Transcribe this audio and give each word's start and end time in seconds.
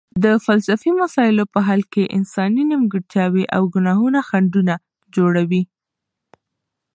د 0.23 0.25
فلسفي 0.45 0.91
مسایلو 1.01 1.43
په 1.53 1.59
حل 1.67 1.81
کې 1.93 2.11
انساني 2.17 2.63
نیمګړتیاوې 2.71 3.43
او 3.55 3.61
ګناهونه 3.73 4.19
خنډونه 4.29 4.73
جوړوي. 5.15 5.63